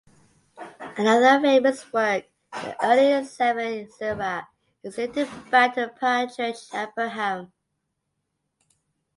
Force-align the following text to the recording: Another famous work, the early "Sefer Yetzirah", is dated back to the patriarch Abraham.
Another 0.97 1.39
famous 1.39 1.93
work, 1.93 2.23
the 2.53 2.75
early 2.83 3.23
"Sefer 3.23 3.59
Yetzirah", 3.59 4.47
is 4.81 4.95
dated 4.95 5.29
back 5.51 5.75
to 5.75 5.81
the 5.81 5.87
patriarch 5.89 6.55
Abraham. 6.73 7.53